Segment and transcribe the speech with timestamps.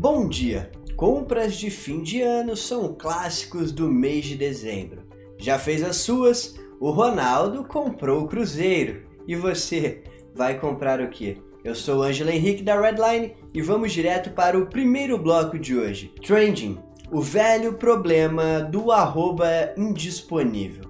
[0.00, 0.70] Bom dia!
[0.96, 5.02] Compras de fim de ano são clássicos do mês de dezembro.
[5.36, 6.58] Já fez as suas?
[6.80, 9.02] O Ronaldo comprou o Cruzeiro.
[9.28, 10.02] E você
[10.34, 11.36] vai comprar o quê?
[11.62, 15.76] Eu sou o Ângelo Henrique da Redline e vamos direto para o primeiro bloco de
[15.76, 16.14] hoje.
[16.26, 16.78] Trending,
[17.12, 20.84] o velho problema do arroba indisponível.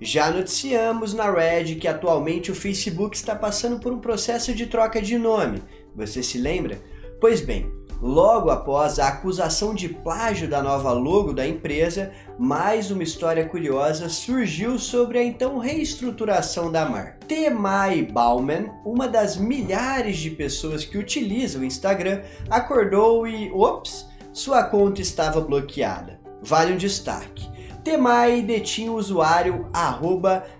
[0.00, 5.02] Já noticiamos na Red que atualmente o Facebook está passando por um processo de troca
[5.02, 5.60] de nome.
[5.96, 6.80] Você se lembra?
[7.20, 7.70] Pois bem,
[8.02, 14.08] logo após a acusação de plágio da nova logo da empresa, mais uma história curiosa
[14.08, 17.18] surgiu sobre a então reestruturação da marca.
[17.28, 24.64] Temai Bauman, uma das milhares de pessoas que utilizam o Instagram, acordou e, ops, sua
[24.64, 26.20] conta estava bloqueada.
[26.42, 27.48] Vale um destaque.
[27.84, 29.66] Temai detinha o usuário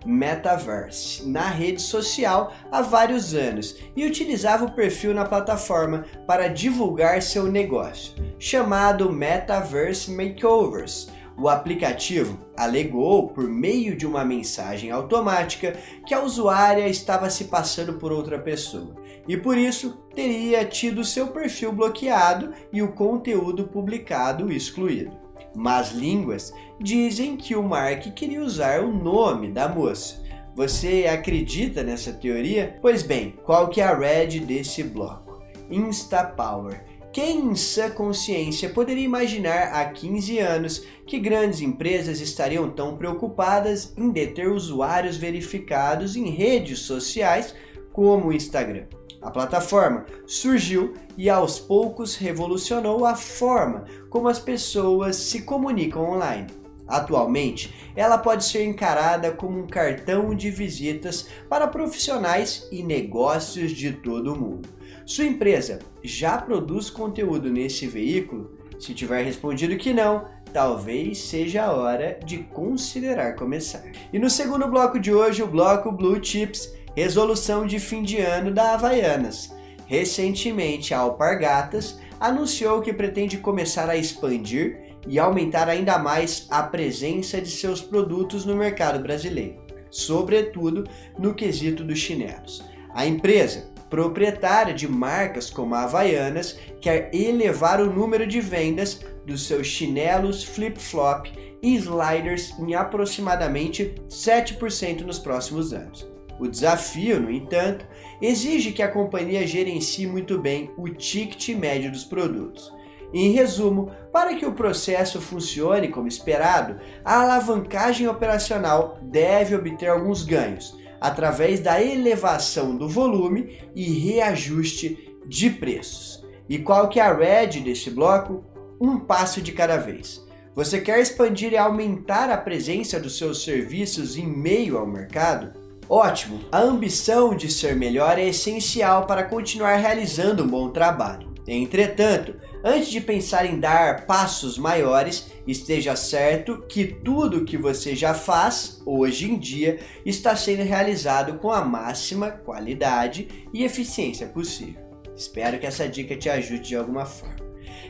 [0.05, 7.23] Metaverse na rede social há vários anos e utilizava o perfil na plataforma para divulgar
[7.23, 11.11] seu negócio, chamado Metaverse Makeovers.
[11.39, 17.95] O aplicativo alegou, por meio de uma mensagem automática, que a usuária estava se passando
[17.95, 18.97] por outra pessoa
[19.29, 25.22] e por isso teria tido seu perfil bloqueado e o conteúdo publicado excluído.
[25.55, 30.23] Mas línguas dizem que o Mark queria usar o nome da moça.
[30.55, 32.79] Você acredita nessa teoria?
[32.83, 35.39] Pois bem, qual que é a red desse bloco?
[35.71, 36.85] Instapower.
[37.13, 43.93] Quem em sã consciência poderia imaginar há 15 anos que grandes empresas estariam tão preocupadas
[43.99, 47.55] em deter usuários verificados em redes sociais
[47.93, 48.87] como o Instagram?
[49.21, 56.49] A plataforma surgiu e aos poucos revolucionou a forma como as pessoas se comunicam online.
[56.89, 63.93] Atualmente, ela pode ser encarada como um cartão de visitas para profissionais e negócios de
[63.93, 64.69] todo o mundo.
[65.07, 68.59] Sua empresa já produz conteúdo nesse veículo?
[68.79, 73.85] Se tiver respondido que não, talvez seja a hora de considerar começar.
[74.13, 78.51] E no segundo bloco de hoje, o bloco Blue Chips resolução de fim de ano
[78.51, 79.55] da Havaianas.
[79.87, 87.41] Recentemente, a Alpargatas anunciou que pretende começar a expandir e aumentar ainda mais a presença
[87.41, 89.61] de seus produtos no mercado brasileiro,
[89.91, 90.85] sobretudo
[91.19, 92.63] no quesito dos chinelos.
[92.95, 99.47] A empresa, proprietária de marcas como a Havaianas, quer elevar o número de vendas dos
[99.47, 101.27] seus chinelos flip-flop
[101.63, 106.12] e sliders em aproximadamente 7% nos próximos anos.
[106.39, 107.87] O desafio, no entanto,
[108.21, 112.73] exige que a companhia gerencie muito bem o ticket médio dos produtos.
[113.13, 120.25] Em resumo, para que o processo funcione como esperado, a alavancagem operacional deve obter alguns
[120.25, 126.25] ganhos através da elevação do volume e reajuste de preços.
[126.49, 128.45] E qual que é a red desse bloco?
[128.81, 130.25] Um passo de cada vez.
[130.55, 135.62] Você quer expandir e aumentar a presença dos seus serviços em meio ao mercado?
[135.89, 136.41] Ótimo!
[136.51, 141.33] A ambição de ser melhor é essencial para continuar realizando um bom trabalho.
[141.47, 148.15] Entretanto, antes de pensar em dar passos maiores, esteja certo que tudo que você já
[148.15, 154.81] faz hoje em dia está sendo realizado com a máxima qualidade e eficiência possível.
[155.17, 157.37] Espero que essa dica te ajude de alguma forma.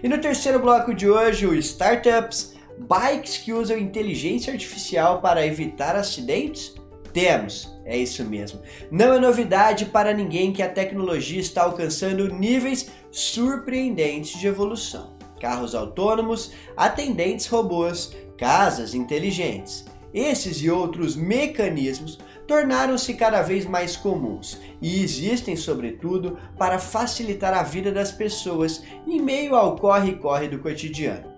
[0.03, 5.95] E no terceiro bloco de hoje, o Startups, bikes que usam inteligência artificial para evitar
[5.95, 6.75] acidentes
[7.13, 8.61] temos, é isso mesmo.
[8.91, 15.17] Não é novidade para ninguém que a tecnologia está alcançando níveis surpreendentes de evolução.
[15.41, 19.85] Carros autônomos, atendentes robôs, casas inteligentes.
[20.15, 27.63] Esses e outros mecanismos tornaram-se cada vez mais comuns e existem, sobretudo, para facilitar a
[27.63, 31.32] vida das pessoas em meio ao corre-corre do cotidiano.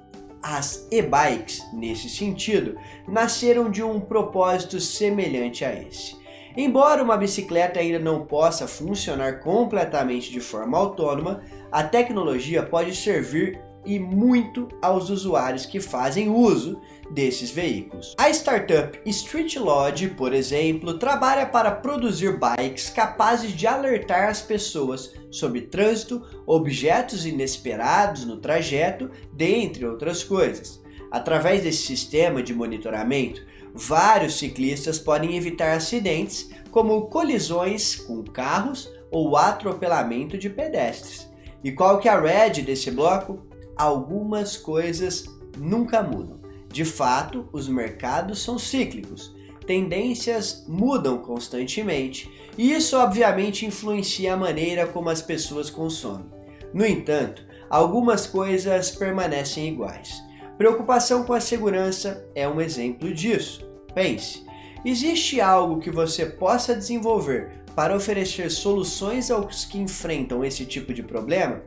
[0.47, 2.77] As e-bikes, nesse sentido,
[3.09, 6.19] nasceram de um propósito semelhante a esse.
[6.55, 13.59] Embora uma bicicleta ainda não possa funcionar completamente de forma autônoma, a tecnologia pode servir
[13.85, 18.15] e muito aos usuários que fazem uso desses veículos.
[18.19, 25.13] A startup Street Lodge, por exemplo, trabalha para produzir bikes capazes de alertar as pessoas
[25.31, 30.83] sobre trânsito, objetos inesperados no trajeto, dentre outras coisas.
[31.11, 39.37] Através desse sistema de monitoramento, vários ciclistas podem evitar acidentes, como colisões com carros ou
[39.37, 41.29] atropelamento de pedestres.
[41.63, 43.47] E qual que é a red desse bloco?
[43.77, 45.25] Algumas coisas
[45.57, 46.41] nunca mudam.
[46.69, 49.35] De fato, os mercados são cíclicos,
[49.67, 56.27] tendências mudam constantemente e isso obviamente influencia a maneira como as pessoas consomem.
[56.73, 60.23] No entanto, algumas coisas permanecem iguais.
[60.59, 63.69] Preocupação com a segurança é um exemplo disso.
[63.95, 64.45] Pense,
[64.85, 71.03] existe algo que você possa desenvolver para oferecer soluções aos que enfrentam esse tipo de
[71.03, 71.63] problema?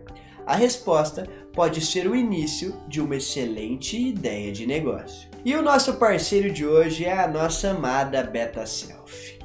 [0.47, 5.29] A resposta pode ser o início de uma excelente ideia de negócio.
[5.44, 9.38] E o nosso parceiro de hoje é a nossa amada Beta Self.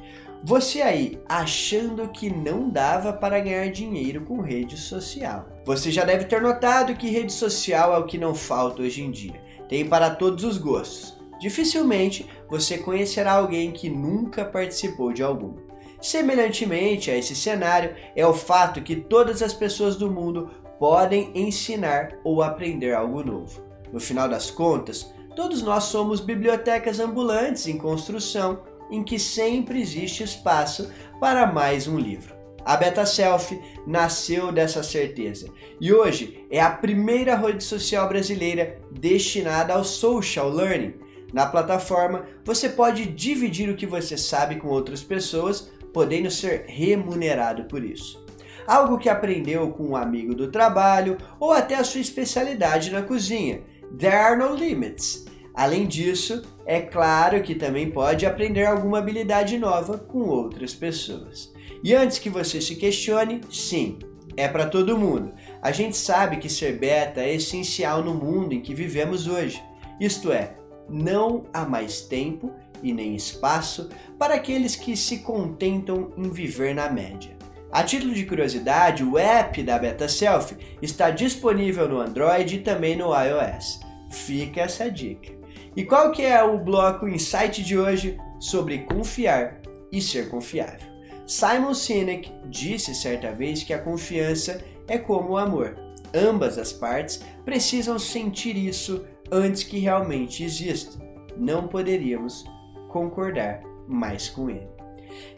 [0.45, 5.49] Você aí achando que não dava para ganhar dinheiro com rede social.
[5.65, 9.11] Você já deve ter notado que rede social é o que não falta hoje em
[9.11, 9.41] dia.
[9.67, 11.17] Tem para todos os gostos.
[11.37, 15.55] Dificilmente você conhecerá alguém que nunca participou de algum.
[16.03, 20.51] Semelhantemente a esse cenário, é o fato que todas as pessoas do mundo
[20.83, 23.63] podem ensinar ou aprender algo novo.
[23.93, 28.59] No final das contas, todos nós somos bibliotecas ambulantes em construção,
[28.91, 30.91] em que sempre existe espaço
[31.21, 32.35] para mais um livro.
[32.65, 35.47] A Beta Selfie nasceu dessa certeza
[35.79, 40.95] e hoje é a primeira rede social brasileira destinada ao social learning.
[41.31, 47.63] Na plataforma, você pode dividir o que você sabe com outras pessoas, podendo ser remunerado
[47.69, 48.21] por isso
[48.67, 53.61] algo que aprendeu com um amigo do trabalho ou até a sua especialidade na cozinha.
[53.97, 55.25] There are no limits.
[55.53, 61.53] Além disso, é claro que também pode aprender alguma habilidade nova com outras pessoas.
[61.83, 63.99] E antes que você se questione, sim,
[64.35, 65.31] é para todo mundo.
[65.61, 69.61] A gente sabe que ser beta é essencial no mundo em que vivemos hoje.
[69.99, 70.55] Isto é,
[70.89, 72.51] não há mais tempo
[72.81, 77.37] e nem espaço para aqueles que se contentam em viver na média.
[77.73, 82.95] A título de curiosidade, o app da Beta Selfie está disponível no Android e também
[82.95, 83.79] no iOS.
[84.11, 85.33] Fica essa dica.
[85.75, 89.59] E qual que é o bloco insight de hoje sobre confiar
[89.91, 90.87] e ser confiável?
[91.25, 95.75] Simon Sinek disse certa vez que a confiança é como o amor.
[96.13, 101.03] Ambas as partes precisam sentir isso antes que realmente exista.
[101.35, 102.45] Não poderíamos
[102.89, 104.72] concordar mais com ele.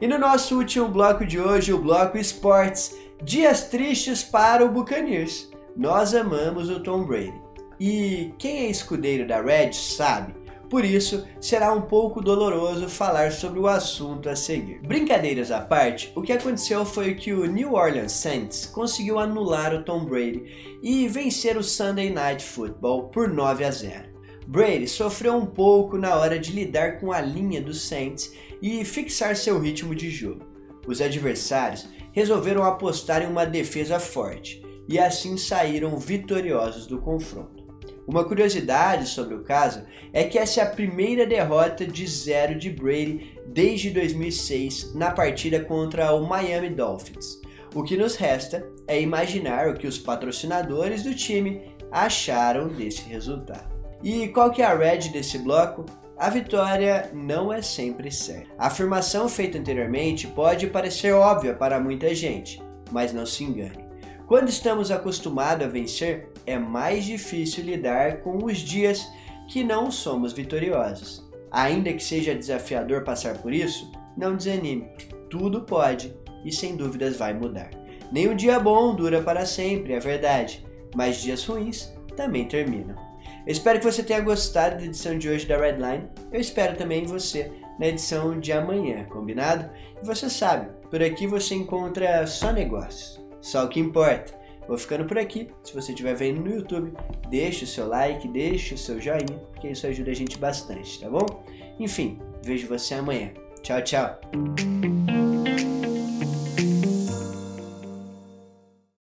[0.02, 5.50] E no nosso último bloco de hoje, o bloco Esportes, dias tristes para o Buccaneers.
[5.76, 7.34] Nós amamos o Tom Brady.
[7.80, 10.34] E quem é escudeiro da Red sabe.
[10.70, 14.82] Por isso, será um pouco doloroso falar sobre o assunto a seguir.
[14.82, 19.84] Brincadeiras à parte, o que aconteceu foi que o New Orleans Saints conseguiu anular o
[19.84, 24.15] Tom Brady e vencer o Sunday Night Football por 9 a 0.
[24.48, 29.36] Brady sofreu um pouco na hora de lidar com a linha dos Saints e fixar
[29.36, 30.46] seu ritmo de jogo.
[30.88, 37.66] Os adversários resolveram apostar em uma defesa forte e assim saíram vitoriosos do confronto.
[38.08, 39.84] Uma curiosidade sobre o caso
[40.14, 45.60] é que essa é a primeira derrota de zero de Brady desde 2006 na partida
[45.60, 47.42] contra o Miami Dolphins.
[47.74, 53.75] O que nos resta é imaginar o que os patrocinadores do time acharam desse resultado.
[54.06, 55.84] E qual que é a red desse bloco?
[56.16, 58.52] A vitória não é sempre certa.
[58.56, 62.62] A afirmação feita anteriormente pode parecer óbvia para muita gente,
[62.92, 63.84] mas não se engane.
[64.28, 69.12] Quando estamos acostumados a vencer, é mais difícil lidar com os dias
[69.48, 71.28] que não somos vitoriosos.
[71.50, 74.88] Ainda que seja desafiador passar por isso, não desanime.
[75.32, 77.72] Tudo pode e sem dúvidas vai mudar.
[78.12, 80.64] Nenhum dia bom dura para sempre, é verdade,
[80.96, 83.05] mas dias ruins também terminam.
[83.46, 86.10] Eu espero que você tenha gostado da edição de hoje da Redline.
[86.32, 89.70] Eu espero também você na edição de amanhã, combinado?
[90.02, 94.34] E você sabe, por aqui você encontra só negócios, só o que importa.
[94.68, 95.50] Vou ficando por aqui.
[95.64, 96.94] Se você estiver vendo no YouTube,
[97.30, 101.08] deixe o seu like, deixe o seu joinha, porque isso ajuda a gente bastante, tá
[101.08, 101.44] bom?
[101.80, 103.32] Enfim, vejo você amanhã.
[103.62, 104.20] Tchau, tchau.